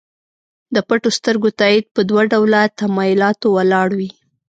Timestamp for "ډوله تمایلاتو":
2.31-3.47